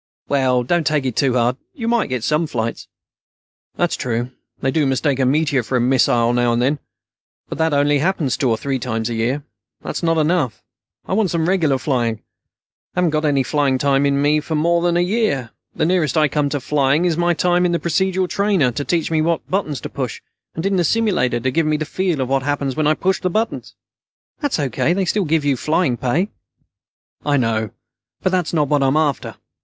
[0.27, 1.57] "Well, don't take it too hard.
[1.75, 2.87] You might get some flights."
[3.75, 4.31] "That's true.
[4.59, 6.79] They do mistake a meteor for a missile now and then.
[7.49, 9.43] But that happens only two or three times a year.
[9.83, 10.63] That's not enough.
[11.05, 12.15] I want some regular flying.
[12.95, 15.51] I haven't got any flying time in for more than a year.
[15.75, 19.11] The nearest I come to flying is my time in the procedural trainer, to teach
[19.11, 20.19] me what buttons to push,
[20.55, 23.21] and in the simulator, to give me the feel of what happens when I push
[23.21, 23.75] the buttons."
[24.39, 24.93] "That's O.K.
[24.93, 26.29] They still give you your flying pay."
[27.23, 27.69] "I know,
[28.23, 29.35] but that's not what I'm after.